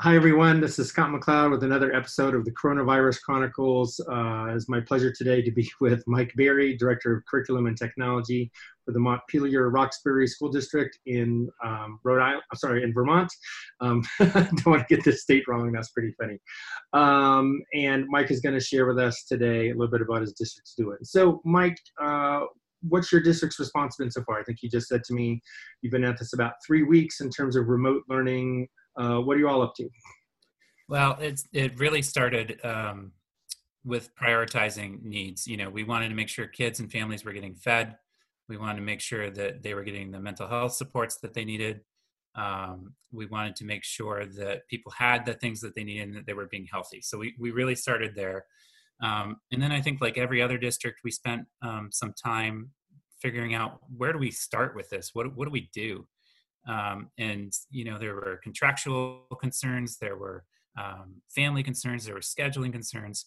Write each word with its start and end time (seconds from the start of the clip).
Hi, 0.00 0.14
everyone. 0.14 0.60
This 0.60 0.78
is 0.78 0.90
Scott 0.90 1.10
McLeod 1.10 1.50
with 1.50 1.64
another 1.64 1.92
episode 1.92 2.36
of 2.36 2.44
the 2.44 2.52
Coronavirus 2.52 3.20
Chronicles. 3.20 3.98
Uh, 4.08 4.46
it's 4.54 4.68
my 4.68 4.78
pleasure 4.78 5.12
today 5.12 5.42
to 5.42 5.50
be 5.50 5.68
with 5.80 6.04
Mike 6.06 6.32
Berry, 6.36 6.76
Director 6.76 7.16
of 7.16 7.24
Curriculum 7.26 7.66
and 7.66 7.76
Technology 7.76 8.48
for 8.84 8.92
the 8.92 9.00
Montpelier 9.00 9.70
Roxbury 9.70 10.28
School 10.28 10.50
District 10.50 10.96
in 11.06 11.48
um, 11.64 11.98
Rhode 12.04 12.22
Island. 12.22 12.42
I'm 12.48 12.58
sorry, 12.58 12.84
in 12.84 12.94
Vermont. 12.94 13.28
Um, 13.80 14.04
don't 14.20 14.66
want 14.66 14.86
to 14.86 14.94
get 14.94 15.04
this 15.04 15.22
state 15.22 15.48
wrong. 15.48 15.72
That's 15.72 15.90
pretty 15.90 16.12
funny. 16.12 16.38
Um, 16.92 17.60
and 17.74 18.06
Mike 18.08 18.30
is 18.30 18.38
going 18.40 18.54
to 18.54 18.64
share 18.64 18.86
with 18.86 19.00
us 19.00 19.24
today 19.24 19.70
a 19.70 19.74
little 19.74 19.90
bit 19.90 20.02
about 20.02 20.20
his 20.20 20.32
district's 20.32 20.76
doing. 20.76 20.98
So, 21.02 21.40
Mike, 21.44 21.76
uh, 22.00 22.42
what's 22.82 23.10
your 23.10 23.20
district's 23.20 23.58
response 23.58 23.96
been 23.96 24.12
so 24.12 24.22
far? 24.22 24.38
I 24.38 24.44
think 24.44 24.62
you 24.62 24.70
just 24.70 24.86
said 24.86 25.02
to 25.02 25.12
me 25.12 25.42
you've 25.82 25.90
been 25.90 26.04
at 26.04 26.20
this 26.20 26.34
about 26.34 26.52
three 26.64 26.84
weeks 26.84 27.20
in 27.20 27.30
terms 27.30 27.56
of 27.56 27.66
remote 27.66 28.04
learning 28.08 28.68
uh, 28.98 29.20
what 29.20 29.36
are 29.36 29.40
you 29.40 29.48
all 29.48 29.62
up 29.62 29.74
to? 29.76 29.88
Well, 30.88 31.16
it's 31.20 31.44
it 31.52 31.78
really 31.78 32.02
started 32.02 32.58
um, 32.64 33.12
with 33.84 34.14
prioritizing 34.16 35.02
needs. 35.02 35.46
You 35.46 35.56
know, 35.56 35.70
we 35.70 35.84
wanted 35.84 36.08
to 36.08 36.14
make 36.14 36.28
sure 36.28 36.46
kids 36.46 36.80
and 36.80 36.90
families 36.90 37.24
were 37.24 37.32
getting 37.32 37.54
fed. 37.54 37.96
We 38.48 38.56
wanted 38.56 38.76
to 38.76 38.82
make 38.82 39.00
sure 39.00 39.30
that 39.30 39.62
they 39.62 39.74
were 39.74 39.84
getting 39.84 40.10
the 40.10 40.20
mental 40.20 40.48
health 40.48 40.72
supports 40.72 41.18
that 41.18 41.34
they 41.34 41.44
needed. 41.44 41.80
Um, 42.34 42.94
we 43.12 43.26
wanted 43.26 43.56
to 43.56 43.64
make 43.64 43.84
sure 43.84 44.24
that 44.24 44.66
people 44.68 44.92
had 44.96 45.26
the 45.26 45.34
things 45.34 45.60
that 45.60 45.74
they 45.74 45.84
needed 45.84 46.08
and 46.08 46.16
that 46.16 46.26
they 46.26 46.34
were 46.34 46.46
being 46.46 46.66
healthy. 46.70 47.00
So 47.02 47.18
we, 47.18 47.34
we 47.38 47.50
really 47.50 47.74
started 47.74 48.14
there. 48.14 48.44
Um, 49.02 49.36
and 49.52 49.60
then 49.62 49.72
I 49.72 49.80
think, 49.80 50.00
like 50.00 50.18
every 50.18 50.40
other 50.40 50.58
district, 50.58 51.00
we 51.04 51.10
spent 51.10 51.46
um, 51.62 51.90
some 51.92 52.12
time 52.12 52.70
figuring 53.20 53.54
out 53.54 53.80
where 53.96 54.12
do 54.12 54.18
we 54.18 54.30
start 54.30 54.74
with 54.74 54.88
this? 54.88 55.10
What, 55.12 55.34
what 55.36 55.44
do 55.44 55.50
we 55.50 55.68
do? 55.72 56.06
Um, 56.68 57.10
and 57.18 57.52
you 57.70 57.84
know 57.84 57.98
there 57.98 58.14
were 58.14 58.40
contractual 58.42 59.26
concerns, 59.40 59.96
there 59.96 60.16
were 60.16 60.44
um, 60.78 61.16
family 61.28 61.62
concerns, 61.62 62.04
there 62.04 62.14
were 62.14 62.20
scheduling 62.20 62.72
concerns, 62.72 63.24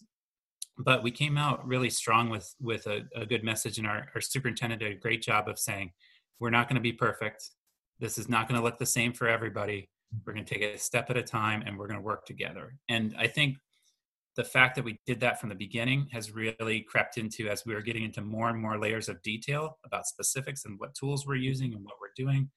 but 0.78 1.02
we 1.02 1.10
came 1.10 1.36
out 1.36 1.66
really 1.66 1.90
strong 1.90 2.30
with 2.30 2.54
with 2.60 2.86
a, 2.86 3.02
a 3.14 3.26
good 3.26 3.42
message. 3.42 3.78
And 3.78 3.86
our, 3.86 4.06
our 4.14 4.20
superintendent 4.20 4.80
did 4.80 4.92
a 4.92 5.00
great 5.00 5.22
job 5.22 5.48
of 5.48 5.58
saying, 5.58 5.92
"We're 6.38 6.50
not 6.50 6.68
going 6.68 6.76
to 6.76 6.82
be 6.82 6.92
perfect. 6.92 7.50
This 7.98 8.16
is 8.16 8.28
not 8.28 8.48
going 8.48 8.60
to 8.60 8.64
look 8.64 8.78
the 8.78 8.86
same 8.86 9.12
for 9.12 9.28
everybody. 9.28 9.90
We're 10.24 10.34
going 10.34 10.44
to 10.44 10.54
take 10.54 10.62
it 10.62 10.76
a 10.76 10.78
step 10.78 11.10
at 11.10 11.16
a 11.16 11.22
time, 11.22 11.62
and 11.66 11.76
we're 11.76 11.88
going 11.88 12.00
to 12.00 12.04
work 12.04 12.26
together." 12.26 12.76
And 12.88 13.14
I 13.18 13.26
think 13.26 13.56
the 14.36 14.44
fact 14.44 14.76
that 14.76 14.84
we 14.84 14.98
did 15.04 15.20
that 15.20 15.40
from 15.40 15.50
the 15.50 15.54
beginning 15.54 16.08
has 16.12 16.32
really 16.32 16.80
crept 16.80 17.18
into 17.18 17.48
as 17.48 17.66
we 17.66 17.74
were 17.74 17.82
getting 17.82 18.04
into 18.04 18.22
more 18.22 18.48
and 18.48 18.58
more 18.58 18.78
layers 18.78 19.08
of 19.08 19.20
detail 19.22 19.78
about 19.84 20.06
specifics 20.06 20.64
and 20.64 20.78
what 20.78 20.94
tools 20.94 21.26
we're 21.26 21.34
using 21.34 21.74
and 21.74 21.84
what 21.84 21.96
we're 22.00 22.08
doing 22.16 22.48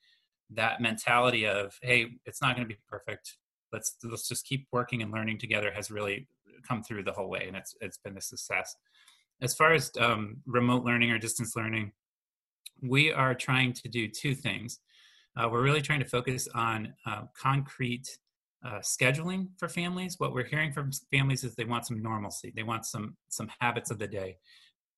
that 0.51 0.79
mentality 0.81 1.47
of 1.47 1.77
hey 1.81 2.07
it's 2.25 2.41
not 2.41 2.55
going 2.55 2.67
to 2.67 2.73
be 2.73 2.79
perfect. 2.89 3.37
Let's 3.71 3.95
let's 4.03 4.27
just 4.27 4.45
keep 4.45 4.67
working 4.71 5.01
and 5.01 5.11
learning 5.11 5.39
together 5.39 5.71
has 5.71 5.91
really 5.91 6.27
come 6.67 6.83
through 6.83 7.03
the 7.03 7.11
whole 7.11 7.29
way 7.29 7.45
and 7.47 7.55
it's 7.55 7.75
it's 7.81 7.97
been 7.97 8.17
a 8.17 8.21
success. 8.21 8.75
As 9.41 9.53
far 9.53 9.73
as 9.73 9.91
um, 9.99 10.37
remote 10.45 10.85
learning 10.85 11.11
or 11.11 11.19
distance 11.19 11.55
learning 11.55 11.91
we 12.81 13.11
are 13.11 13.33
trying 13.33 13.73
to 13.73 13.87
do 13.87 14.07
two 14.07 14.35
things. 14.35 14.79
Uh, 15.37 15.49
we're 15.49 15.63
really 15.63 15.81
trying 15.81 15.99
to 15.99 16.05
focus 16.05 16.47
on 16.53 16.93
uh, 17.05 17.23
concrete 17.37 18.07
uh, 18.65 18.79
scheduling 18.79 19.47
for 19.57 19.67
families. 19.67 20.15
What 20.17 20.33
we're 20.33 20.45
hearing 20.45 20.71
from 20.71 20.91
families 21.11 21.43
is 21.43 21.55
they 21.55 21.65
want 21.65 21.85
some 21.85 22.01
normalcy. 22.01 22.53
They 22.55 22.63
want 22.63 22.85
some 22.85 23.15
some 23.29 23.49
habits 23.59 23.91
of 23.91 23.99
the 23.99 24.07
day. 24.07 24.37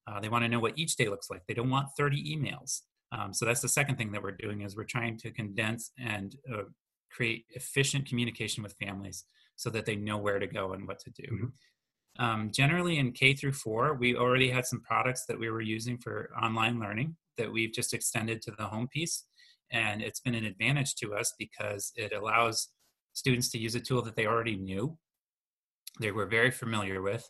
Uh, 0.06 0.20
they 0.20 0.30
want 0.30 0.44
to 0.45 0.50
know 0.50 0.59
what 0.59 0.78
each 0.78 0.95
day 0.95 1.09
looks 1.09 1.30
like. 1.30 1.42
They 1.48 1.53
don't 1.53 1.70
want 1.70 1.90
30 1.98 2.36
emails 2.36 2.81
um, 3.11 3.33
so 3.33 3.45
that's 3.45 3.61
the 3.61 3.69
second 3.69 3.97
thing 3.97 4.11
that 4.11 4.22
we're 4.22 4.31
doing 4.31 4.61
is 4.61 4.75
we're 4.75 4.83
trying 4.83 5.17
to 5.17 5.31
condense 5.31 5.91
and 6.00 6.36
uh, 6.53 6.63
create 7.11 7.45
efficient 7.52 8.05
communication 8.05 8.63
with 8.63 8.75
families 8.81 9.23
so 9.55 9.69
that 9.69 9.86
they 9.86 9.95
know 9.95 10.17
where 10.17 10.39
to 10.39 10.47
go 10.47 10.73
and 10.73 10.88
what 10.88 11.00
to 11.00 11.09
do. 11.11 11.23
Mm-hmm. 11.23 12.23
Um, 12.23 12.52
generally 12.52 12.97
in 12.97 13.11
K 13.11 13.33
through 13.33 13.53
four, 13.53 13.94
we 13.94 14.16
already 14.16 14.50
had 14.50 14.66
some 14.66 14.81
products 14.81 15.25
that 15.28 15.40
we 15.40 15.50
were 15.50 15.62
using 15.62 15.97
for 15.97 16.31
online 16.41 16.79
learning 16.79 17.16
that 17.38 17.51
we've 17.51 17.73
just 17.73 17.94
extended 17.94 18.41
to 18.41 18.51
the 18.51 18.66
home 18.66 18.88
piece. 18.88 19.25
And 19.72 20.01
it's 20.01 20.19
been 20.19 20.35
an 20.35 20.45
advantage 20.45 20.95
to 20.95 21.13
us 21.13 21.34
because 21.38 21.91
it 21.95 22.13
allows 22.13 22.69
students 23.13 23.50
to 23.50 23.57
use 23.57 23.75
a 23.75 23.79
tool 23.79 24.01
that 24.03 24.16
they 24.16 24.25
already 24.25 24.56
knew, 24.56 24.97
they 26.00 26.12
were 26.12 26.25
very 26.25 26.51
familiar 26.51 27.01
with, 27.01 27.29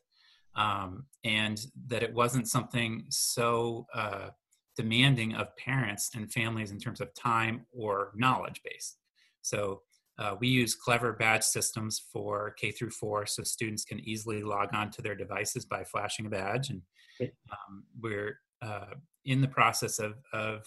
um, 0.55 1.05
and 1.23 1.59
that 1.88 2.03
it 2.03 2.13
wasn't 2.13 2.47
something 2.47 3.05
so 3.09 3.88
uh, 3.94 4.29
demanding 4.77 5.33
of 5.33 5.55
parents 5.57 6.11
and 6.15 6.31
families 6.31 6.71
in 6.71 6.79
terms 6.79 7.01
of 7.01 7.13
time 7.13 7.65
or 7.71 8.11
knowledge 8.15 8.61
base. 8.63 8.95
So 9.41 9.81
uh, 10.19 10.35
we 10.39 10.47
use 10.47 10.75
clever 10.75 11.13
badge 11.13 11.43
systems 11.43 12.01
for 12.11 12.55
K 12.59 12.71
through 12.71 12.91
four, 12.91 13.25
so 13.25 13.43
students 13.43 13.83
can 13.83 13.99
easily 13.99 14.41
log 14.43 14.69
on 14.73 14.89
to 14.91 15.01
their 15.01 15.15
devices 15.15 15.65
by 15.65 15.83
flashing 15.83 16.25
a 16.25 16.29
badge, 16.29 16.69
and 16.69 16.81
um, 17.21 17.83
we're 18.01 18.39
uh, 18.61 18.95
in 19.25 19.41
the 19.41 19.47
process 19.47 19.99
of 19.99 20.13
of 20.33 20.61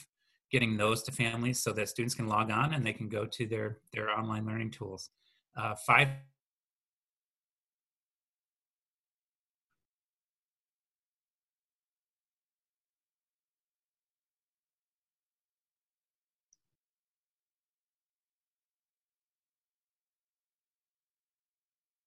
getting 0.52 0.76
those 0.76 1.02
to 1.04 1.12
families 1.12 1.62
so 1.62 1.72
that 1.72 1.88
students 1.88 2.14
can 2.14 2.26
log 2.26 2.50
on 2.50 2.74
and 2.74 2.84
they 2.84 2.92
can 2.92 3.08
go 3.08 3.24
to 3.24 3.46
their 3.46 3.78
their 3.92 4.10
online 4.10 4.46
learning 4.46 4.70
tools. 4.70 5.10
Uh, 5.56 5.74
five 5.86 6.08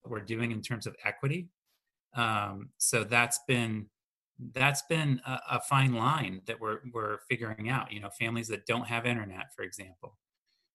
we're 0.06 0.22
doing 0.22 0.52
in 0.52 0.62
terms 0.62 0.88
of 0.88 0.96
equity. 1.04 1.50
Um, 2.16 2.70
so 2.78 3.04
that's 3.04 3.40
been 3.48 3.88
that's 4.54 4.84
been 4.90 5.22
a, 5.26 5.40
a, 5.52 5.62
fine 5.62 5.94
line 5.94 6.42
that 6.48 6.60
we're 6.60 6.80
we're 6.92 7.20
figuring 7.30 7.70
out. 7.70 7.92
You 7.92 8.02
know, 8.02 8.10
families 8.20 8.48
that 8.50 8.66
don't 8.66 8.88
have 8.88 9.06
internet, 9.06 9.54
for 9.56 9.64
example, 9.64 10.18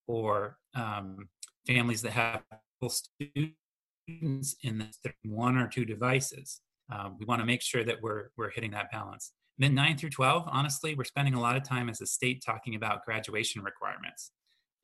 or 0.06 0.58
um, 0.74 1.28
families 1.66 2.02
that 2.02 2.12
have 2.12 2.42
students 2.90 4.56
in 4.62 4.88
one 5.24 5.56
or 5.56 5.68
two 5.68 5.84
devices. 5.84 6.60
Um, 6.90 7.16
we 7.18 7.26
want 7.26 7.40
to 7.40 7.46
make 7.46 7.62
sure 7.62 7.84
that 7.84 8.00
we're 8.00 8.30
we're 8.36 8.50
hitting 8.50 8.70
that 8.72 8.90
balance. 8.90 9.32
And 9.58 9.64
then 9.64 9.74
nine 9.74 9.96
through 9.96 10.10
twelve, 10.10 10.44
honestly, 10.50 10.94
we're 10.94 11.04
spending 11.04 11.34
a 11.34 11.40
lot 11.40 11.56
of 11.56 11.62
time 11.62 11.88
as 11.88 12.00
a 12.00 12.06
state 12.06 12.42
talking 12.44 12.74
about 12.74 13.04
graduation 13.04 13.62
requirements, 13.62 14.32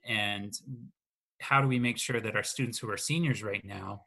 and 0.07 0.53
how 1.41 1.61
do 1.61 1.69
we 1.69 1.79
make 1.79 1.99
sure 1.99 2.21
that 2.21 2.37
our 2.37 2.43
students 2.43 2.79
who 2.79 2.91
are 2.91 2.97
seniors 2.97 3.43
right 3.43 3.65
now 3.65 4.03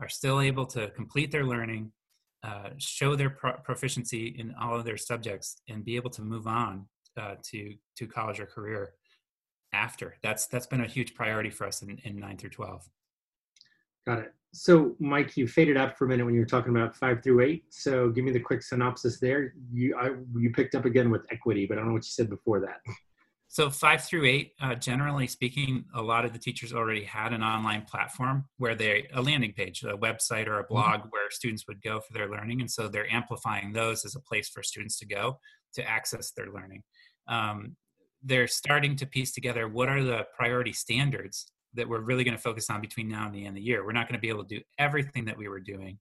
are 0.00 0.08
still 0.08 0.40
able 0.40 0.66
to 0.66 0.90
complete 0.90 1.30
their 1.30 1.44
learning, 1.44 1.92
uh, 2.42 2.70
show 2.78 3.16
their 3.16 3.30
pro- 3.30 3.56
proficiency 3.58 4.34
in 4.38 4.54
all 4.60 4.76
of 4.76 4.84
their 4.84 4.96
subjects, 4.96 5.56
and 5.68 5.84
be 5.84 5.96
able 5.96 6.10
to 6.10 6.22
move 6.22 6.46
on 6.46 6.86
uh, 7.16 7.34
to 7.50 7.74
to 7.96 8.06
college 8.06 8.40
or 8.40 8.46
career 8.46 8.94
after. 9.72 10.16
That's 10.22 10.46
that's 10.46 10.66
been 10.66 10.82
a 10.82 10.86
huge 10.86 11.14
priority 11.14 11.50
for 11.50 11.66
us 11.66 11.82
in, 11.82 11.98
in 12.04 12.18
nine 12.18 12.36
through 12.36 12.50
twelve. 12.50 12.88
Got 14.06 14.20
it. 14.20 14.34
So, 14.52 14.94
Mike, 15.00 15.36
you 15.36 15.46
faded 15.46 15.76
out 15.76 15.98
for 15.98 16.06
a 16.06 16.08
minute 16.08 16.24
when 16.24 16.34
you 16.34 16.40
were 16.40 16.46
talking 16.46 16.74
about 16.74 16.96
five 16.96 17.22
through 17.22 17.42
eight. 17.42 17.64
So, 17.70 18.08
give 18.10 18.24
me 18.24 18.32
the 18.32 18.40
quick 18.40 18.62
synopsis 18.62 19.18
there. 19.18 19.52
You 19.72 19.96
I, 19.96 20.12
you 20.38 20.50
picked 20.50 20.74
up 20.74 20.84
again 20.84 21.10
with 21.10 21.26
equity, 21.30 21.66
but 21.66 21.76
I 21.76 21.80
don't 21.80 21.88
know 21.88 21.94
what 21.94 22.04
you 22.04 22.10
said 22.10 22.30
before 22.30 22.60
that. 22.60 22.80
So 23.48 23.70
five 23.70 24.02
through 24.04 24.26
eight, 24.26 24.52
uh, 24.60 24.74
generally 24.74 25.26
speaking, 25.26 25.84
a 25.94 26.02
lot 26.02 26.24
of 26.24 26.32
the 26.32 26.38
teachers 26.38 26.72
already 26.72 27.04
had 27.04 27.32
an 27.32 27.42
online 27.42 27.82
platform 27.82 28.46
where 28.58 28.74
they 28.74 29.08
a 29.14 29.22
landing 29.22 29.52
page, 29.52 29.82
a 29.82 29.96
website 29.96 30.46
or 30.46 30.58
a 30.58 30.64
mm-hmm. 30.64 30.74
blog 30.74 31.00
mm-hmm. 31.00 31.08
where 31.10 31.30
students 31.30 31.64
would 31.68 31.80
go 31.80 32.00
for 32.00 32.12
their 32.12 32.28
learning, 32.28 32.60
and 32.60 32.70
so 32.70 32.88
they're 32.88 33.12
amplifying 33.12 33.72
those 33.72 34.04
as 34.04 34.14
a 34.16 34.20
place 34.20 34.48
for 34.48 34.62
students 34.62 34.98
to 34.98 35.06
go 35.06 35.38
to 35.74 35.88
access 35.88 36.32
their 36.32 36.50
learning. 36.52 36.82
Um, 37.28 37.76
they're 38.22 38.48
starting 38.48 38.96
to 38.96 39.06
piece 39.06 39.32
together 39.32 39.68
what 39.68 39.88
are 39.88 40.02
the 40.02 40.26
priority 40.36 40.72
standards 40.72 41.52
that 41.74 41.88
we're 41.88 42.00
really 42.00 42.24
going 42.24 42.36
to 42.36 42.42
focus 42.42 42.68
on 42.70 42.80
between 42.80 43.08
now 43.08 43.26
and 43.26 43.34
the 43.34 43.40
end 43.40 43.48
of 43.48 43.54
the 43.54 43.60
year. 43.60 43.84
We're 43.84 43.92
not 43.92 44.08
going 44.08 44.18
to 44.18 44.20
be 44.20 44.28
able 44.28 44.44
to 44.44 44.56
do 44.56 44.62
everything 44.78 45.26
that 45.26 45.36
we 45.36 45.48
were 45.48 45.60
doing. 45.60 45.98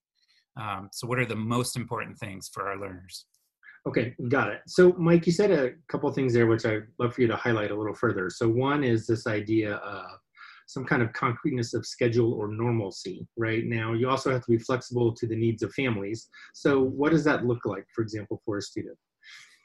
Um, 0.58 0.90
so, 0.92 1.06
what 1.06 1.20
are 1.20 1.26
the 1.26 1.36
most 1.36 1.76
important 1.76 2.18
things 2.18 2.50
for 2.52 2.68
our 2.68 2.80
learners? 2.80 3.26
Okay, 3.88 4.16
got 4.30 4.50
it. 4.50 4.62
So, 4.68 4.94
Mike, 4.98 5.28
you 5.28 5.32
said 5.32 5.52
a 5.52 5.72
couple 5.90 6.12
things 6.12 6.34
there, 6.34 6.48
which 6.48 6.66
I'd 6.66 6.88
love 6.98 7.14
for 7.14 7.22
you 7.22 7.28
to 7.28 7.36
highlight 7.36 7.70
a 7.70 7.76
little 7.76 7.94
further. 7.94 8.30
So, 8.32 8.50
one 8.50 8.84
is 8.84 9.06
this 9.06 9.28
idea 9.28 9.76
of 9.76 10.06
some 10.68 10.86
kind 10.86 11.04
of 11.04 11.14
concreteness 11.14 11.76
of 11.76 11.86
schedule 11.86 12.34
or 12.34 12.48
normalcy, 12.48 13.28
right? 13.38 13.64
Now, 13.64 13.94
you 13.94 14.10
also 14.10 14.32
have 14.32 14.44
to 14.46 14.52
be 14.52 14.58
flexible 14.58 15.14
to 15.14 15.28
the 15.28 15.36
needs 15.36 15.62
of 15.62 15.72
families. 15.74 16.28
So, 16.56 16.82
what 16.82 17.12
does 17.12 17.24
that 17.26 17.46
look 17.46 17.66
like, 17.66 17.86
for 17.94 18.02
example, 18.02 18.42
for 18.44 18.58
a 18.58 18.62
student? 18.62 18.98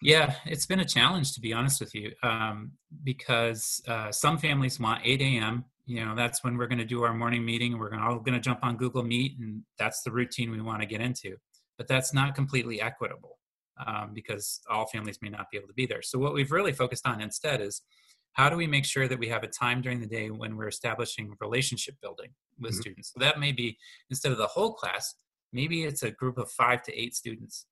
Yeah, 0.03 0.35
it's 0.45 0.67
been 0.67 0.81
a 0.81 0.85
challenge 0.85 1.33
to 1.35 1.41
be 1.41 1.55
honest 1.55 1.81
with 1.81 1.95
you, 1.95 2.13
um, 2.23 2.73
because 3.03 3.83
uh, 3.89 4.13
some 4.13 4.37
families 4.37 4.79
want 4.79 5.01
8 5.03 5.21
a.m. 5.23 5.65
You 5.87 6.05
know, 6.05 6.15
that's 6.15 6.45
when 6.45 6.59
we're 6.59 6.69
going 6.69 6.79
to 6.79 6.85
do 6.85 7.03
our 7.05 7.15
morning 7.15 7.45
meeting. 7.45 7.79
We're 7.79 7.91
gonna, 7.91 8.07
all 8.07 8.19
going 8.19 8.35
to 8.35 8.41
jump 8.41 8.61
on 8.63 8.77
Google 8.77 9.03
Meet, 9.03 9.39
and 9.41 9.63
that's 9.79 10.03
the 10.03 10.11
routine 10.11 10.51
we 10.51 10.61
want 10.61 10.83
to 10.83 10.87
get 10.87 11.01
into. 11.01 11.37
But 11.79 11.89
that's 11.89 12.13
not 12.13 12.35
completely 12.35 12.83
equitable 12.83 13.40
um, 13.87 14.13
because 14.15 14.61
all 14.69 14.87
families 14.87 15.19
may 15.23 15.29
not 15.29 15.51
be 15.51 15.59
able 15.59 15.69
to 15.69 15.75
be 15.75 15.87
there. 15.87 16.03
So, 16.03 16.19
what 16.19 16.35
we've 16.35 16.53
really 16.53 16.73
focused 16.73 17.07
on 17.07 17.21
instead 17.21 17.61
is 17.61 17.83
how 18.33 18.49
do 18.49 18.57
we 18.57 18.67
make 18.67 18.85
sure 18.85 19.09
that 19.09 19.19
we 19.19 19.29
have 19.29 19.43
a 19.43 19.49
time 19.49 19.83
during 19.83 20.01
the 20.01 20.07
day 20.07 20.31
when 20.31 20.57
we're 20.57 20.69
establishing 20.69 21.35
relationship 21.41 21.97
building 22.01 22.31
with 22.61 22.73
Mhm. 22.75 22.81
students. 22.81 23.13
So 23.13 23.19
that 23.21 23.41
may 23.41 23.53
be 23.53 23.77
instead 24.09 24.31
of 24.33 24.39
the 24.39 24.47
whole 24.47 24.75
class, 24.75 25.15
maybe 25.53 25.83
it's 25.85 26.03
a 26.05 26.13
group 26.13 26.39
of 26.39 26.51
five 26.53 26.83
to 26.85 26.95
eight 26.95 27.15
students. 27.17 27.67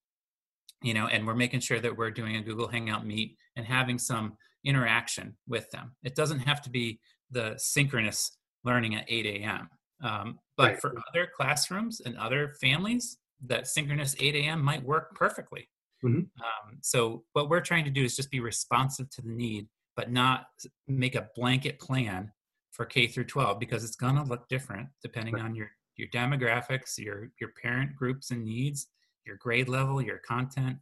You 0.82 0.94
know, 0.94 1.06
and 1.08 1.26
we're 1.26 1.34
making 1.34 1.60
sure 1.60 1.80
that 1.80 1.96
we're 1.96 2.10
doing 2.10 2.36
a 2.36 2.42
Google 2.42 2.68
Hangout 2.68 3.04
meet 3.06 3.36
and 3.56 3.66
having 3.66 3.98
some 3.98 4.36
interaction 4.64 5.36
with 5.46 5.70
them. 5.70 5.96
It 6.04 6.14
doesn't 6.14 6.40
have 6.40 6.60
to 6.62 6.70
be 6.70 7.00
the 7.30 7.54
synchronous 7.58 8.36
learning 8.64 8.94
at 8.94 9.04
8 9.08 9.26
a.m. 9.26 9.70
Um, 10.00 10.40
but 10.56 10.72
Right. 10.72 10.80
for 10.80 10.94
other 11.08 11.26
classrooms 11.26 12.00
and 12.00 12.16
other 12.16 12.54
families, 12.60 13.18
that 13.42 13.66
synchronous 13.66 14.14
8 14.18 14.34
a.m. 14.36 14.62
might 14.62 14.82
work 14.82 15.14
perfectly. 15.14 15.68
Mhm. 16.04 16.30
Um, 16.40 16.78
so 16.80 17.24
what 17.32 17.48
we're 17.48 17.60
trying 17.60 17.84
to 17.84 17.90
do 17.90 18.04
is 18.04 18.14
just 18.16 18.30
be 18.30 18.40
responsive 18.40 19.10
to 19.10 19.22
the 19.22 19.30
need, 19.30 19.68
but 19.96 20.10
not 20.10 20.46
make 20.86 21.14
a 21.14 21.28
blanket 21.34 21.78
plan 21.80 22.32
for 22.70 22.86
K 22.86 23.06
through 23.08 23.24
12 23.24 23.58
because 23.58 23.82
it's 23.84 23.96
going 23.96 24.14
to 24.16 24.22
look 24.22 24.48
different 24.48 24.88
depending 25.02 25.34
Right. 25.34 25.44
on 25.44 25.54
your 25.54 25.70
your 25.96 26.08
demographics, 26.08 26.96
your 26.96 27.32
your 27.40 27.50
parent 27.60 27.96
groups 27.96 28.30
and 28.30 28.44
needs, 28.44 28.86
your 29.26 29.36
grade 29.36 29.68
level, 29.68 30.00
your 30.00 30.18
content. 30.18 30.78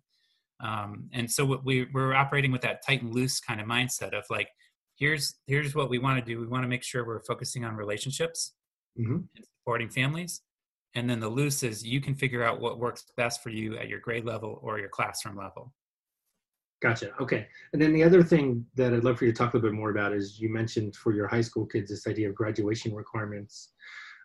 Um, 0.60 1.08
and 1.12 1.30
so 1.30 1.44
what 1.46 1.64
we 1.64 1.84
we're 1.92 2.12
operating 2.14 2.52
with 2.52 2.60
that 2.62 2.84
tight 2.86 3.02
and 3.02 3.14
loose 3.14 3.40
kind 3.40 3.60
of 3.60 3.66
mindset 3.66 4.12
of 4.12 4.24
like, 4.28 4.50
here's 4.98 5.40
here's 5.46 5.74
what 5.74 5.88
we 5.88 5.98
want 5.98 6.18
to 6.18 6.24
do. 6.24 6.38
We 6.40 6.46
want 6.46 6.64
to 6.64 6.68
make 6.68 6.82
sure 6.82 7.06
we're 7.06 7.22
focusing 7.24 7.64
on 7.64 7.76
relationships 7.76 8.54
Mhm. 8.98 9.28
and 9.34 9.44
supporting 9.60 9.88
families. 9.88 10.42
And 10.96 11.08
then 11.08 11.20
the 11.20 11.28
loose 11.28 11.62
is 11.62 11.84
you 11.84 12.00
can 12.00 12.14
figure 12.14 12.42
out 12.42 12.58
what 12.58 12.80
works 12.80 13.04
best 13.18 13.42
for 13.42 13.50
you 13.50 13.76
at 13.76 13.86
your 13.86 14.00
grade 14.00 14.24
level 14.24 14.58
or 14.62 14.78
your 14.78 14.88
classroom 14.88 15.36
level. 15.36 15.72
Gotcha. 16.80 17.10
Okay. 17.20 17.46
And 17.74 17.80
then 17.80 17.92
the 17.92 18.02
other 18.02 18.22
thing 18.22 18.64
that 18.76 18.94
I'd 18.94 19.04
love 19.04 19.18
for 19.18 19.26
you 19.26 19.32
to 19.32 19.36
talk 19.36 19.52
a 19.52 19.56
little 19.58 19.70
bit 19.70 19.76
more 19.76 19.90
about 19.90 20.14
is 20.14 20.40
you 20.40 20.48
mentioned 20.48 20.96
for 20.96 21.12
your 21.12 21.28
high 21.28 21.42
school 21.42 21.66
kids 21.66 21.90
this 21.90 22.06
idea 22.06 22.30
of 22.30 22.34
graduation 22.34 22.94
requirements 22.94 23.72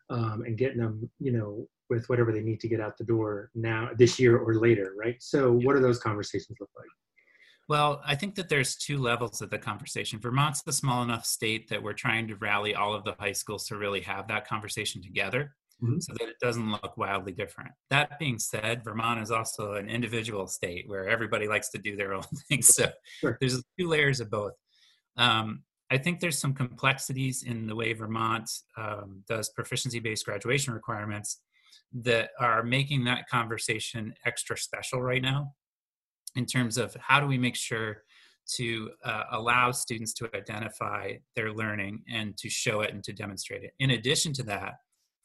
um, 0.09 0.43
and 0.45 0.57
getting 0.57 0.77
them, 0.77 1.09
you 1.19 1.33
know, 1.33 1.67
with 1.89 2.07
whatever 2.07 2.31
they 2.31 2.41
need 2.41 2.61
to 2.61 2.69
get 2.69 2.79
out 2.79 2.97
the 2.97 3.03
door 3.03 3.51
now, 3.53 3.89
this 3.97 4.17
year 4.17 4.37
or 4.37 4.55
later, 4.55 4.93
right? 4.97 5.17
So, 5.19 5.51
what 5.51 5.75
do 5.75 5.81
those 5.81 5.99
conversations 5.99 6.57
look 6.59 6.69
like? 6.77 6.87
Well, 7.67 8.01
I 8.05 8.15
think 8.15 8.35
that 8.35 8.47
there's 8.47 8.75
two 8.75 8.97
levels 8.97 9.41
of 9.41 9.49
the 9.49 9.57
conversation. 9.57 10.19
Vermont's 10.19 10.63
a 10.67 10.71
small 10.71 11.03
enough 11.03 11.25
state 11.25 11.69
that 11.69 11.83
we're 11.83 11.93
trying 11.93 12.27
to 12.29 12.35
rally 12.35 12.75
all 12.75 12.93
of 12.93 13.03
the 13.03 13.15
high 13.19 13.31
schools 13.33 13.67
to 13.67 13.77
really 13.77 14.01
have 14.01 14.27
that 14.29 14.47
conversation 14.47 15.01
together 15.01 15.53
Mhm. 15.83 16.01
so 16.01 16.13
that 16.19 16.29
it 16.29 16.35
doesn't 16.41 16.71
look 16.71 16.95
wildly 16.97 17.31
different. 17.31 17.71
That 17.89 18.19
being 18.19 18.37
said, 18.37 18.83
Vermont 18.83 19.21
is 19.21 19.31
also 19.31 19.73
an 19.73 19.89
individual 19.89 20.47
state 20.47 20.87
where 20.87 21.07
everybody 21.09 21.47
likes 21.47 21.69
to 21.71 21.77
do 21.79 21.95
their 21.95 22.13
own 22.17 22.23
thing. 22.49 22.61
So 22.61 22.91
Sure. 23.19 23.37
there's 23.39 23.63
two 23.79 23.87
layers 23.87 24.19
of 24.19 24.29
both. 24.29 24.53
Um, 25.17 25.63
I 25.89 25.97
think 25.97 26.19
there's 26.19 26.37
some 26.39 26.53
complexities 26.53 27.43
in 27.43 27.67
the 27.67 27.75
way 27.75 27.91
Vermont 27.93 28.49
um, 28.77 29.23
does 29.27 29.49
proficiency 29.49 29.99
based 29.99 30.25
graduation 30.25 30.73
requirements 30.73 31.41
that 31.93 32.29
are 32.39 32.63
making 32.63 33.03
that 33.05 33.27
conversation 33.27 34.13
extra 34.25 34.57
special 34.57 35.01
right 35.01 35.21
now 35.21 35.53
in 36.35 36.45
terms 36.45 36.77
of 36.77 36.95
how 36.95 37.19
do 37.19 37.27
we 37.27 37.37
make 37.37 37.55
sure 37.57 38.03
to 38.55 38.89
uh, 39.03 39.23
allow 39.31 39.71
students 39.71 40.13
to 40.13 40.29
identify 40.35 41.13
their 41.35 41.51
learning 41.51 42.03
and 42.09 42.37
to 42.37 42.49
show 42.49 42.81
it 42.81 42.93
and 42.93 43.03
to 43.03 43.11
demonstrate 43.13 43.63
it. 43.63 43.71
In 43.79 43.91
addition 43.91 44.31
to 44.33 44.43
that, 44.43 44.75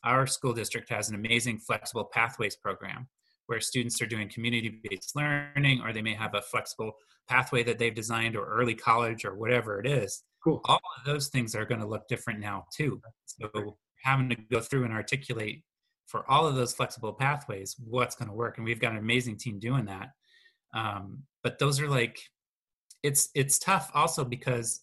our 0.07 0.27
school 0.27 0.53
district 0.53 0.89
has 0.89 1.09
an 1.09 1.15
amazing 1.15 1.59
flexible 1.59 2.05
pathways 2.05 2.57
program 2.57 3.09
where 3.47 3.61
students 3.61 4.01
are 4.01 4.07
doing 4.07 4.29
community 4.29 4.81
based 4.89 5.15
learning 5.15 5.81
or 5.83 5.93
they 5.93 6.03
may 6.03 6.15
have 6.15 6.35
a 6.35 6.43
flexible 6.43 6.93
pathway 7.29 7.63
that 7.63 7.79
they've 7.79 7.95
designed 7.95 8.37
or 8.37 8.47
early 8.47 8.75
college 8.75 9.25
or 9.25 9.35
whatever 9.35 9.79
it 9.81 9.87
is. 9.87 10.23
Cool. 10.43 10.61
All 10.65 10.81
of 10.97 11.05
those 11.05 11.29
things 11.29 11.55
are 11.55 11.65
going 11.65 11.81
to 11.81 11.87
look 11.87 12.09
different 12.09 12.41
now 12.41 12.65
too. 12.75 13.01
So 13.27 13.77
having 14.03 14.29
to 14.31 14.37
go 14.51 14.61
through 14.61 14.85
and 14.85 14.93
articulate 14.93 15.63
for 16.07 16.29
all 16.31 16.47
of 16.47 16.55
those 16.55 16.73
flexible 16.73 17.13
pathways 17.13 17.75
what's 17.85 18.15
going 18.15 18.29
to 18.29 18.35
work 18.35 18.57
and 18.57 18.65
we've 18.65 18.81
got 18.81 18.93
an 18.93 18.99
amazing 18.99 19.37
team 19.37 19.59
doing 19.59 19.85
that 19.85 20.11
um, 20.75 21.23
but 21.43 21.59
those 21.59 21.81
are 21.81 21.89
like 21.89 22.19
it's 23.03 23.29
it's 23.35 23.59
tough 23.59 23.91
also 23.95 24.25
because 24.25 24.83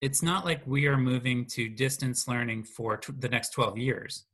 it's 0.00 0.22
not 0.22 0.44
like 0.44 0.62
we 0.66 0.86
are 0.86 0.96
moving 0.96 1.44
to 1.44 1.68
distance 1.68 2.26
learning 2.26 2.64
for 2.64 2.96
t- 2.96 3.12
the 3.18 3.28
next 3.28 3.50
12 3.50 3.76
years 3.76 4.24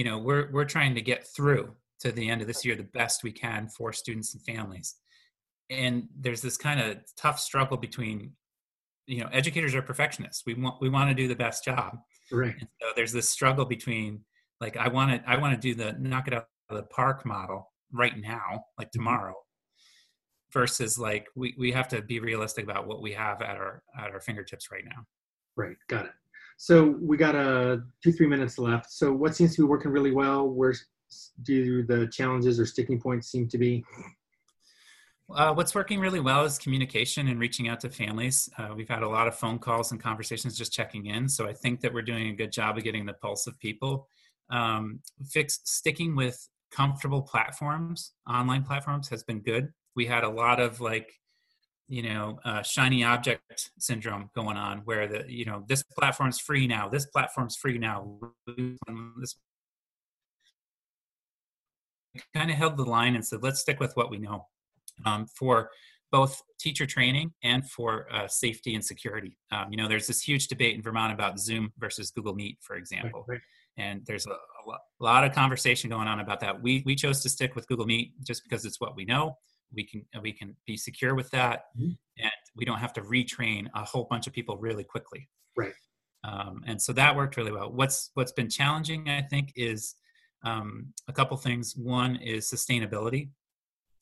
you 0.00 0.04
know 0.04 0.18
we're 0.18 0.50
we're 0.52 0.64
trying 0.64 0.94
to 0.94 1.02
get 1.02 1.26
through 1.36 1.64
to 2.00 2.10
the 2.12 2.30
end 2.30 2.40
of 2.40 2.46
this 2.46 2.64
year 2.64 2.74
the 2.74 2.82
best 3.00 3.22
we 3.22 3.32
can 3.32 3.68
for 3.68 3.92
students 3.92 4.34
and 4.34 4.42
families 4.44 4.96
and 5.68 6.08
there's 6.18 6.42
this 6.42 6.56
kind 6.56 6.80
of 6.80 6.96
tough 7.16 7.38
struggle 7.38 7.76
between 7.76 8.32
you 9.06 9.20
know 9.20 9.28
educators 9.32 9.74
are 9.74 9.82
perfectionists 9.82 10.42
we 10.46 10.54
want 10.54 10.80
we 10.80 10.88
want 10.88 11.10
to 11.10 11.14
do 11.14 11.28
the 11.28 11.42
best 11.46 11.64
job 11.64 11.98
Right. 12.32 12.54
and 12.60 12.68
so 12.80 12.88
there's 12.94 13.12
this 13.12 13.28
struggle 13.28 13.64
between 13.64 14.24
like 14.60 14.76
I 14.76 14.88
want 14.88 15.10
to 15.10 15.30
I 15.30 15.36
want 15.38 15.54
to 15.54 15.60
do 15.60 15.74
the 15.74 15.92
knock 15.98 16.28
it 16.28 16.34
out 16.34 16.46
of 16.68 16.76
the 16.76 16.82
park 16.84 17.26
model 17.26 17.72
right 17.92 18.16
now, 18.16 18.64
like 18.78 18.88
mm-hmm. 18.88 19.00
tomorrow, 19.00 19.34
versus 20.52 20.98
like 20.98 21.26
we, 21.34 21.54
we 21.58 21.72
have 21.72 21.88
to 21.88 22.02
be 22.02 22.20
realistic 22.20 22.64
about 22.64 22.86
what 22.86 23.02
we 23.02 23.12
have 23.12 23.42
at 23.42 23.56
our 23.56 23.82
at 23.98 24.10
our 24.10 24.20
fingertips 24.20 24.70
right 24.70 24.84
now. 24.84 25.04
Right. 25.56 25.76
Got 25.88 26.06
it. 26.06 26.12
So, 26.62 26.94
we 27.00 27.16
got 27.16 27.34
uh, 27.34 27.78
two, 28.04 28.12
three 28.12 28.26
minutes 28.26 28.58
left. 28.58 28.92
So, 28.92 29.14
what 29.14 29.34
seems 29.34 29.56
to 29.56 29.62
be 29.62 29.66
working 29.66 29.90
really 29.92 30.10
well? 30.10 30.46
Where 30.46 30.74
do 31.42 31.82
the 31.86 32.06
challenges 32.08 32.60
or 32.60 32.66
sticking 32.66 33.00
points 33.00 33.30
seem 33.30 33.48
to 33.48 33.56
be? 33.56 33.82
Uh, 35.34 35.54
what's 35.54 35.74
working 35.74 36.00
really 36.00 36.20
well 36.20 36.44
is 36.44 36.58
communication 36.58 37.28
and 37.28 37.40
reaching 37.40 37.66
out 37.68 37.80
to 37.80 37.88
families. 37.88 38.50
Uh, 38.58 38.74
we've 38.76 38.90
had 38.90 39.02
a 39.02 39.08
lot 39.08 39.26
of 39.26 39.34
phone 39.34 39.58
calls 39.58 39.90
and 39.90 40.02
conversations 40.02 40.54
just 40.54 40.70
checking 40.70 41.06
in. 41.06 41.30
So 41.30 41.48
I 41.48 41.54
think 41.54 41.80
that 41.80 41.94
we're 41.94 42.02
doing 42.02 42.28
a 42.28 42.34
good 42.34 42.52
job 42.52 42.76
of 42.76 42.84
getting 42.84 43.06
the 43.06 43.14
pulse 43.14 43.46
of 43.46 43.58
people. 43.58 44.06
Um, 44.50 45.00
fix 45.30 45.60
sticking 45.64 46.14
with 46.14 46.46
comfortable 46.70 47.22
platforms, 47.22 48.12
online 48.28 48.64
platforms 48.64 49.08
has 49.08 49.22
been 49.22 49.40
good. 49.40 49.68
We 49.96 50.04
had 50.04 50.24
a 50.24 50.28
lot 50.28 50.60
of 50.60 50.82
like, 50.82 51.10
you 51.90 52.04
know, 52.04 52.38
uh, 52.44 52.62
shiny 52.62 53.02
object 53.02 53.72
syndrome 53.80 54.30
going 54.32 54.56
on 54.56 54.78
where 54.84 55.08
the, 55.08 55.24
you 55.26 55.44
know, 55.44 55.64
this 55.66 55.82
platform's 55.98 56.38
free 56.38 56.68
now, 56.68 56.88
this 56.88 57.04
platform's 57.06 57.56
free 57.56 57.78
now. 57.78 58.16
This 58.46 59.34
kind 62.32 62.48
of 62.48 62.56
held 62.56 62.76
the 62.76 62.84
line 62.84 63.16
and 63.16 63.26
said, 63.26 63.42
let's 63.42 63.60
stick 63.60 63.80
with 63.80 63.96
what 63.96 64.08
we 64.08 64.18
know 64.18 64.46
um, 65.04 65.26
for 65.36 65.70
both 66.12 66.40
teacher 66.60 66.86
training 66.86 67.32
and 67.42 67.68
for 67.68 68.06
uh, 68.12 68.28
safety 68.28 68.76
and 68.76 68.84
security. 68.84 69.36
Um, 69.50 69.66
you 69.72 69.76
know, 69.76 69.88
there's 69.88 70.06
this 70.06 70.22
huge 70.22 70.46
debate 70.46 70.76
in 70.76 70.82
Vermont 70.82 71.12
about 71.12 71.40
Zoom 71.40 71.72
versus 71.76 72.12
Google 72.12 72.34
Meet, 72.36 72.58
for 72.60 72.76
example, 72.76 73.24
Right, 73.26 73.34
right. 73.78 73.84
and 73.84 74.02
there's 74.06 74.26
a, 74.26 74.30
a 74.30 74.78
lot 75.04 75.24
of 75.24 75.32
conversation 75.32 75.90
going 75.90 76.06
on 76.06 76.20
about 76.20 76.38
that. 76.40 76.62
We 76.62 76.84
we 76.86 76.94
chose 76.94 77.20
to 77.22 77.28
stick 77.28 77.56
with 77.56 77.66
Google 77.66 77.86
Meet 77.86 78.22
just 78.24 78.44
because 78.44 78.64
it's 78.64 78.80
what 78.80 78.94
we 78.94 79.04
know. 79.04 79.36
We 79.72 79.84
can 79.84 80.04
we 80.22 80.32
can 80.32 80.56
be 80.66 80.76
secure 80.76 81.14
with 81.14 81.30
that, 81.30 81.66
Mhm. 81.78 81.96
and 82.18 82.32
we 82.56 82.64
don't 82.64 82.78
have 82.78 82.92
to 82.94 83.02
retrain 83.02 83.68
a 83.74 83.84
whole 83.84 84.04
bunch 84.04 84.26
of 84.26 84.32
people 84.32 84.56
really 84.56 84.84
quickly. 84.84 85.28
Right. 85.56 85.74
Um, 86.24 86.62
and 86.66 86.80
so 86.80 86.92
that 86.92 87.14
worked 87.16 87.36
really 87.36 87.52
well. 87.52 87.72
What's 87.72 88.10
what's 88.14 88.32
been 88.32 88.50
challenging, 88.50 89.08
I 89.08 89.22
think, 89.22 89.52
is 89.56 89.94
um, 90.42 90.92
a 91.06 91.12
couple 91.12 91.36
things. 91.36 91.76
One 91.76 92.16
is 92.16 92.50
sustainability 92.50 93.30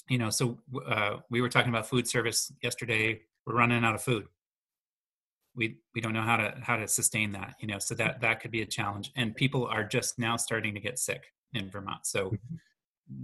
you 0.08 0.18
know 0.18 0.30
so 0.30 0.58
uh, 0.86 1.16
we 1.30 1.40
were 1.40 1.48
talking 1.48 1.68
about 1.68 1.86
food 1.86 2.08
service 2.08 2.52
yesterday 2.62 3.20
we're 3.46 3.54
running 3.54 3.84
out 3.84 3.94
of 3.94 4.02
food 4.02 4.26
we 5.54 5.78
we 5.94 6.00
don't 6.00 6.12
know 6.12 6.22
how 6.22 6.36
to 6.36 6.54
how 6.62 6.76
to 6.76 6.88
sustain 6.88 7.32
that 7.32 7.54
you 7.60 7.68
know 7.68 7.78
so 7.78 7.94
that 7.94 8.20
that 8.20 8.40
could 8.40 8.50
be 8.50 8.62
a 8.62 8.66
challenge 8.66 9.12
and 9.16 9.34
people 9.36 9.66
are 9.66 9.84
just 9.84 10.18
now 10.18 10.36
starting 10.36 10.74
to 10.74 10.80
get 10.80 10.98
sick 10.98 11.22
in 11.54 11.68
vermont 11.70 12.06
so 12.06 12.32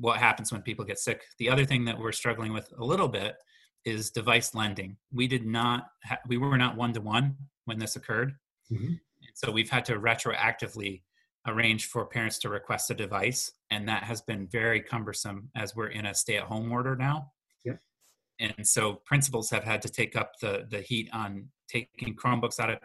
what 0.01 0.19
happens 0.19 0.51
when 0.53 0.63
people 0.63 0.85
get 0.85 0.99
sick 0.99 1.23
the 1.39 1.49
other 1.51 1.65
thing 1.65 1.85
that 1.85 1.99
we're 1.99 2.13
struggling 2.13 2.53
with 2.53 2.73
a 2.79 2.85
little 2.85 3.09
bit 3.09 3.37
is 3.85 4.11
device 4.11 4.55
lending 4.55 4.97
we 5.13 5.27
did 5.27 5.45
not 5.47 5.89
ha- 6.05 6.19
we 6.27 6.37
were 6.39 6.57
not 6.57 6.77
one 6.77 6.93
to 6.93 7.01
one 7.01 7.37
when 7.67 7.79
this 7.79 7.97
occurred 7.97 8.35
Mhm. 8.73 8.89
and 8.89 9.35
so 9.35 9.51
we've 9.51 9.71
had 9.71 9.85
to 9.87 9.95
retroactively 9.99 11.03
arrange 11.47 11.87
for 11.87 12.07
parents 12.07 12.39
to 12.39 12.49
request 12.49 12.91
a 12.91 12.95
device 12.95 13.53
and 13.71 13.87
that 13.89 14.05
has 14.05 14.23
been 14.23 14.47
very 14.49 14.81
cumbersome 14.81 15.51
as 15.55 15.77
we're 15.77 15.89
in 15.89 16.07
a 16.07 16.15
stay-at-home 16.15 16.73
order 16.73 16.97
now 16.97 17.31
Yep. 17.65 17.81
and 18.41 18.67
so 18.67 18.95
principals 19.05 19.51
have 19.51 19.65
had 19.65 19.83
to 19.83 19.89
take 19.91 20.17
up 20.17 20.33
the 20.41 20.67
the 20.71 20.81
heat 20.81 21.11
on 21.13 21.51
taking 21.69 22.15
chromebooks 22.17 22.59
out 22.59 22.71
of 22.71 22.79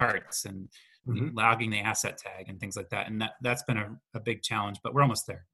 carts 0.00 0.44
and 0.44 0.68
Mhm. 1.06 1.34
logging 1.34 1.70
the 1.70 1.80
asset 1.80 2.18
tag 2.18 2.48
and 2.48 2.58
things 2.60 2.76
like 2.76 2.90
that 2.90 3.06
and 3.06 3.20
that 3.22 3.34
that's 3.40 3.62
been 3.62 3.78
a, 3.78 3.96
a 4.14 4.20
big 4.20 4.42
challenge 4.42 4.78
but 4.82 4.92
we're 4.94 5.02
almost 5.02 5.26
there 5.28 5.46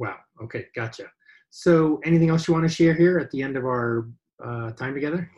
Wow. 0.00 0.16
Okay. 0.42 0.66
Gotcha. 0.74 1.04
So, 1.50 2.00
anything 2.04 2.30
else 2.30 2.48
you 2.48 2.54
want 2.54 2.66
to 2.66 2.74
share 2.74 2.94
here 2.94 3.18
at 3.18 3.30
the 3.30 3.42
end 3.42 3.56
of 3.58 3.64
our 3.64 4.08
uh, 4.42 4.70
time 4.72 4.94
together? 4.94 5.30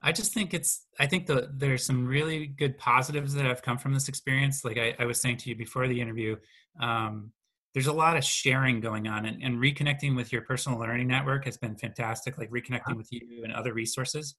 I 0.00 0.12
just 0.12 0.32
think 0.32 0.54
it's 0.54 0.86
I 1.00 1.06
think 1.06 1.26
the 1.26 1.50
there's 1.52 1.84
some 1.84 2.06
really 2.06 2.46
good 2.46 2.78
positives 2.78 3.34
that 3.34 3.44
have 3.44 3.62
come 3.62 3.78
from 3.78 3.92
this 3.92 4.06
experience. 4.08 4.64
Like 4.64 4.78
I, 4.78 4.94
I 5.00 5.06
was 5.06 5.20
saying 5.20 5.38
to 5.38 5.48
you 5.48 5.56
before 5.56 5.88
the 5.88 6.00
interview, 6.00 6.36
um, 6.80 7.32
there's 7.72 7.88
a 7.88 7.92
lot 7.92 8.16
of 8.16 8.22
sharing 8.22 8.80
going 8.80 9.08
on 9.08 9.26
and, 9.26 9.42
and 9.42 9.56
reconnecting 9.56 10.14
with 10.14 10.30
your 10.30 10.42
personal 10.42 10.78
learning 10.78 11.08
network 11.08 11.44
has 11.46 11.56
been 11.56 11.74
fantastic, 11.74 12.38
like 12.38 12.50
reconnecting 12.50 12.96
with 12.96 13.08
you 13.10 13.42
and 13.42 13.52
other 13.52 13.74
resources. 13.74 14.36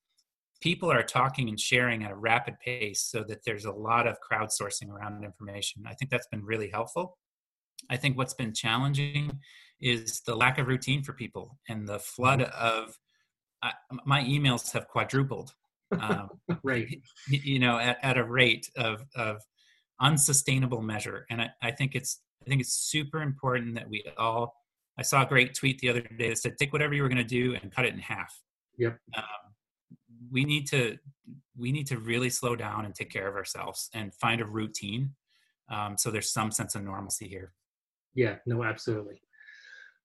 people 0.62 0.90
are 0.90 1.04
talking 1.04 1.50
and 1.50 1.60
sharing 1.60 2.06
at 2.06 2.12
a 2.12 2.16
rapid 2.16 2.56
pace 2.64 3.02
so 3.02 3.26
that 3.28 3.40
there's 3.46 3.66
a 3.66 3.72
lot 3.72 4.08
of 4.08 4.16
crowdsourcing 4.32 4.90
around 4.90 5.24
information. 5.24 5.84
I 5.86 5.94
think 5.96 6.10
that's 6.12 6.28
been 6.28 6.46
really 6.46 6.70
helpful. 6.70 7.18
I 7.90 7.98
think 7.98 8.18
what's 8.18 8.34
been 8.34 8.54
challenging 8.54 9.40
is 9.82 10.22
the 10.22 10.36
lack 10.36 10.58
of 10.58 10.68
routine 10.68 11.04
for 11.04 11.14
people 11.14 11.58
and 11.70 11.88
the 11.88 12.00
flood 12.00 12.40
mm-hmm. 12.40 12.66
of 12.66 12.98
uh, 13.62 13.72
my 14.06 14.24
emails 14.24 14.72
have 14.74 14.88
quadrupled. 14.88 15.54
Um, 16.00 16.30
right. 16.64 16.88
You 17.30 17.60
know, 17.60 17.78
at, 17.78 17.98
at 18.02 18.18
a 18.18 18.24
rate 18.24 18.70
of, 18.76 19.06
of 19.16 19.42
unsustainable 20.00 20.82
measure. 20.82 21.26
And 21.30 21.42
I, 21.42 21.50
I 21.62 21.72
think 21.72 21.96
it's 21.96 22.22
I 22.46 22.50
think 22.50 22.62
it's 22.62 22.74
super 22.74 23.22
important 23.22 23.76
that 23.76 23.90
we 23.90 24.04
all. 24.18 24.54
I 24.98 25.02
saw 25.02 25.24
a 25.24 25.26
great 25.26 25.54
tweet 25.56 25.80
the 25.80 25.90
other 25.90 26.02
day 26.02 26.30
that 26.30 26.38
said, 26.38 26.58
"Take 26.58 26.72
whatever 26.74 26.94
you 26.94 27.02
were 27.02 27.10
going 27.10 27.18
to 27.18 27.24
do 27.24 27.56
and 27.56 27.72
cut 27.72 27.86
it 27.86 27.94
in 27.94 28.00
half." 28.00 28.34
Yep. 28.78 28.98
Um, 29.18 29.24
we 30.32 30.46
need 30.46 30.68
to 30.68 30.98
we 31.58 31.72
need 31.72 31.88
to 31.88 31.98
really 31.98 32.30
slow 32.30 32.56
down 32.56 32.86
and 32.86 32.94
take 32.94 33.10
care 33.10 33.28
of 33.28 33.36
ourselves 33.36 33.90
and 33.94 34.14
find 34.14 34.42
a 34.42 34.46
routine, 34.46 35.16
um, 35.70 35.98
so 35.98 36.12
there's 36.12 36.32
some 36.32 36.52
sense 36.52 36.76
of 36.76 36.84
normalcy 36.84 37.28
here. 37.28 37.54
Yeah. 38.16 38.38
No. 38.46 38.64
Absolutely. 38.64 39.22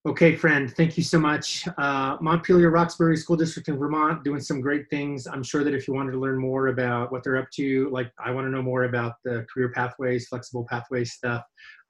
Okay, 0.07 0.35
friend, 0.35 0.75
thank 0.75 0.97
you 0.97 1.03
so 1.03 1.21
much. 1.21 1.69
Uh, 1.77 2.17
Montpelier 2.23 2.71
Roxbury 2.71 3.19
School 3.19 3.37
District 3.37 3.69
in 3.69 3.77
Vermont 3.77 4.25
doing 4.25 4.41
some 4.41 4.63
great 4.63 4.89
things. 4.89 5.27
I'm 5.27 5.43
sure 5.43 5.63
that 5.63 5.75
if 5.75 5.87
you 5.87 5.93
wanted 5.93 6.13
to 6.13 6.19
learn 6.19 6.41
more 6.41 6.69
about 6.69 7.13
what 7.13 7.23
they're 7.23 7.37
up 7.37 7.51
to, 7.57 7.91
like 7.91 8.11
I 8.19 8.31
want 8.31 8.47
to 8.47 8.51
know 8.51 8.63
more 8.63 8.85
about 8.85 9.17
the 9.25 9.45
career 9.53 9.71
pathways, 9.75 10.27
flexible 10.29 10.67
pathways 10.71 11.13
stuff, 11.13 11.43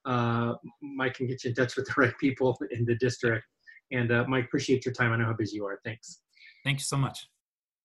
uh, 0.03 0.55
Mike 0.81 1.13
can 1.13 1.27
get 1.27 1.45
you 1.45 1.51
in 1.51 1.55
touch 1.55 1.77
with 1.77 1.85
the 1.85 1.93
right 1.95 2.13
people 2.19 2.57
in 2.71 2.83
the 2.83 2.95
district. 2.95 3.45
And 3.93 4.11
uh, 4.11 4.25
Mike, 4.27 4.45
appreciate 4.45 4.83
your 4.83 4.93
time. 4.93 5.13
I 5.13 5.15
know 5.15 5.25
how 5.25 5.33
busy 5.33 5.55
you 5.55 5.65
are. 5.65 5.79
Thanks. 5.85 6.19
Thank 6.65 6.79
you 6.79 6.85
so 6.85 6.97
much. 6.97 7.29